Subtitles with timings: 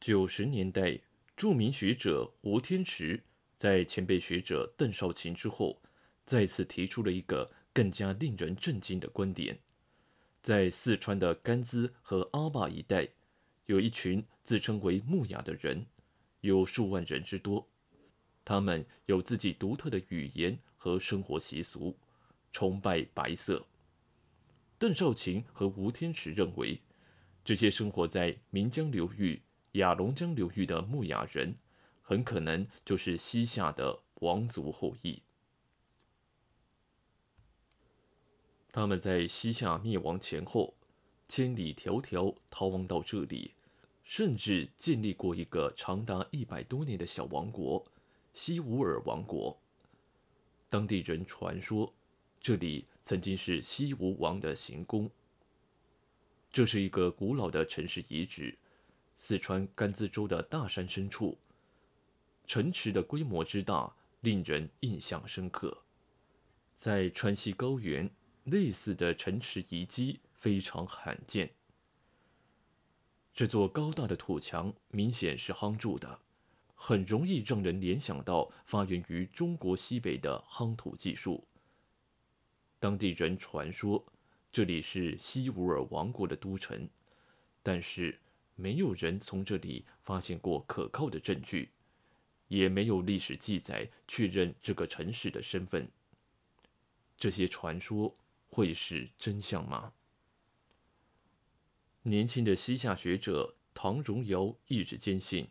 [0.00, 0.98] 九十年代，
[1.36, 3.22] 著名学者吴天池
[3.58, 5.82] 在前辈学者邓少卿之后，
[6.24, 9.58] 再次提出了一个更加令人震惊的观点：
[10.42, 13.06] 在四川的甘孜和阿坝一带，
[13.66, 15.84] 有一群自称为木雅的人，
[16.40, 17.68] 有数万人之多。
[18.42, 21.94] 他们有自己独特的语言和生活习俗，
[22.54, 23.66] 崇拜白色。
[24.78, 26.80] 邓少卿和吴天池认为，
[27.44, 29.42] 这些生活在岷江流域。
[29.72, 31.54] 雅龙江流域的木雅人，
[32.02, 35.22] 很可能就是西夏的王族后裔。
[38.72, 40.74] 他们在西夏灭亡前后，
[41.28, 43.54] 千里迢迢逃亡到这里，
[44.02, 47.84] 甚至建立过一个长达一百多年的小王国——
[48.34, 49.56] 西吾尔王国。
[50.68, 51.92] 当地人传说，
[52.40, 55.10] 这里曾经是西吴王的行宫。
[56.52, 58.56] 这是一个古老的城市遗址。
[59.22, 61.36] 四川甘孜州的大山深处，
[62.46, 65.82] 城池的规模之大，令人印象深刻。
[66.74, 68.10] 在川西高原，
[68.44, 71.50] 类似的城池遗迹非常罕见。
[73.34, 76.18] 这座高大的土墙明显是夯筑的，
[76.74, 81.46] 很容易让人联想到发源于中国西北的夯土技术。
[82.78, 84.02] 当地人传说，
[84.50, 86.88] 这里是西吾尔王国的都城，
[87.62, 88.18] 但是。
[88.60, 91.70] 没有人从这里发现过可靠的证据，
[92.48, 95.90] 也没有历史记载确认这个城市的身份。
[97.16, 98.14] 这些传说
[98.50, 99.94] 会是真相吗？
[102.02, 105.48] 年轻的西夏学者唐荣尧一直坚信，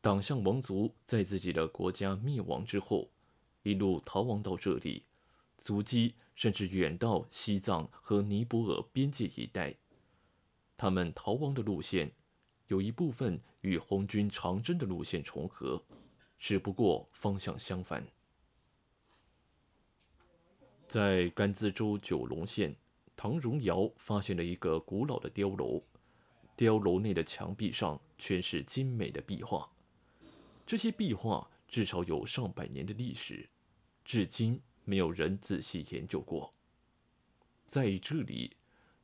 [0.00, 3.10] 党项王族在自己的国家灭亡之后，
[3.64, 5.04] 一路逃亡到这里，
[5.58, 9.74] 足迹甚至远到西藏和尼泊尔边界一带。
[10.78, 12.12] 他们逃亡的路线。
[12.68, 15.82] 有一部分与红军长征的路线重合，
[16.38, 18.04] 只不过方向相反。
[20.88, 22.74] 在甘孜州九龙县，
[23.16, 25.82] 唐荣尧发现了一个古老的碉楼，
[26.56, 29.68] 碉楼内的墙壁上全是精美的壁画，
[30.64, 33.48] 这些壁画至少有上百年的历史，
[34.04, 36.52] 至今没有人仔细研究过。
[37.64, 38.56] 在这里，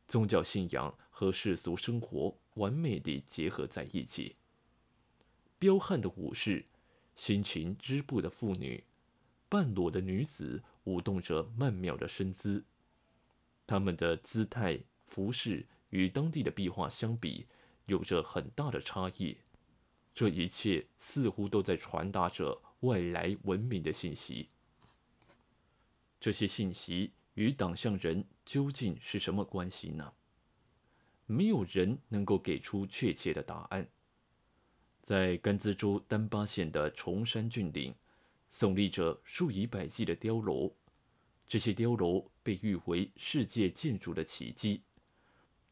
[0.07, 2.37] 宗教信仰和世俗生活。
[2.55, 4.37] 完美地结合在一起。
[5.59, 6.65] 彪悍的武士，
[7.15, 8.85] 辛勤织布的妇女，
[9.49, 12.65] 半裸的女子舞动着曼妙的身姿，
[13.67, 17.47] 他们的姿态、服饰与当地的壁画相比，
[17.87, 19.39] 有着很大的差异。
[20.15, 24.49] 这一切似乎都在传达着外来文明的信息。
[26.21, 30.13] 这些信息与党项人究竟是什么关系呢？
[31.33, 33.89] 没有人能够给出确切的答案。
[35.03, 37.95] 在甘孜州丹巴县的崇山峻岭，
[38.51, 40.71] 耸立着数以百计的碉楼，
[41.49, 44.83] 这些碉楼被誉为世界建筑的奇迹，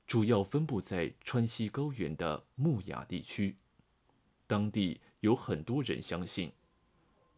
[0.06, 3.54] 主要分布在川西高原的木雅地区。
[4.46, 6.50] 当地有很多人相信，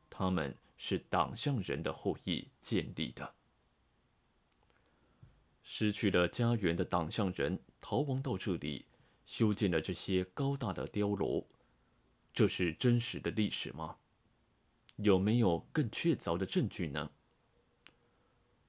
[0.09, 3.35] 他们是党项人的后裔建立的。
[5.75, 8.85] 失去了家园的党项人逃亡到这里，
[9.25, 11.47] 修建了这些高大的碉楼。
[12.35, 13.97] 这是真实的历史吗？
[14.97, 17.11] 有没有更确凿的证据呢？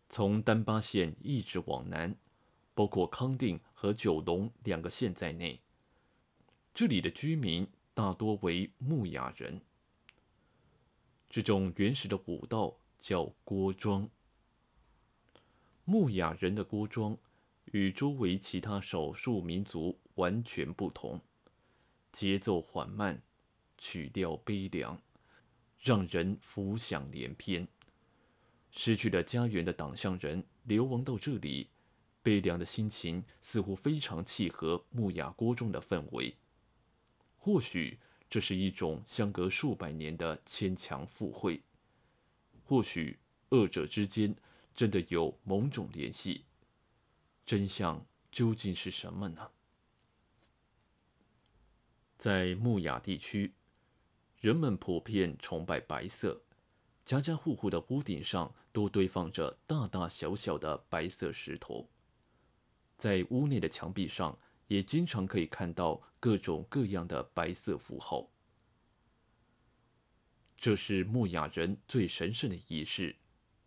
[0.10, 2.16] 从丹巴县一直往南，
[2.74, 5.60] 包括康定和九龙两个县在内，
[6.74, 9.60] 这里的居民大多为牧雅人。
[11.30, 14.10] 这种原始的舞蹈叫锅庄。
[15.86, 17.18] 木雅人的锅庄
[17.66, 21.20] 与周围其他少数民族完全不同，
[22.14, 23.22] 节奏缓慢，
[23.78, 25.02] 曲调悲凉，
[25.80, 27.68] 让人浮想联翩。
[28.72, 31.70] 失去了家园的党项人流亡到这里，
[32.22, 36.34] 悲凉的心情似乎非常契合木雅锅庄的氛围。
[37.38, 41.62] 或许这是一种相隔数百年的牵强附会，
[42.64, 43.20] 或许
[43.50, 44.34] 二者之间。
[44.76, 46.46] 真的有某种联系，
[47.46, 49.52] 真相究竟是什么呢？
[52.18, 53.54] 在木雅地区，
[54.40, 56.42] 人们普遍崇拜白色，
[57.06, 61.90] 家家户户的屋顶上都堆放着大大小小的白色石头，
[62.98, 68.30] 在屋内的墙壁上也经常可以看到各种各样的白色符号。
[70.58, 73.16] 这是木雅人最神圣的仪式。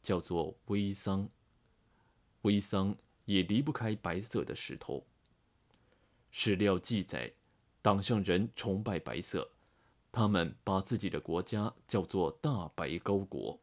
[0.07, 1.29] 叫做微桑，
[2.43, 5.05] 微桑也离不开白色的石头。
[6.31, 7.33] 史料记载，
[7.83, 9.51] 党项人崇拜白色，
[10.13, 13.61] 他们把自己的国家叫做大白高国。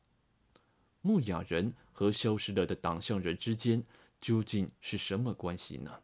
[1.00, 3.82] 牧雅人和消失了的党项人之间
[4.20, 6.02] 究竟是什么关系呢？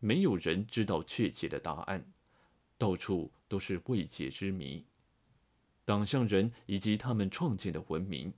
[0.00, 2.04] 没有人知道确切的答案，
[2.76, 4.84] 到处都是未解之谜。
[5.84, 8.34] 党项人以及他们创建的文明，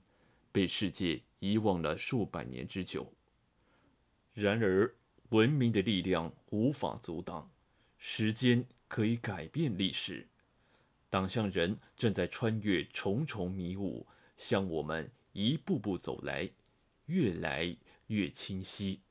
[0.51, 3.13] 被世界遗忘了数百年之久。
[4.33, 4.95] 然而，
[5.29, 7.49] 文明的力量无法阻挡，
[7.97, 10.27] 时间可以改变历史。
[11.09, 14.05] 党项人正在穿越重重迷雾。
[14.37, 16.49] 向我们一步步走来，
[17.07, 17.75] 越来
[18.07, 19.01] 越清晰。